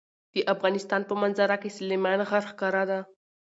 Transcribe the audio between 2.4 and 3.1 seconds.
ښکاره ده.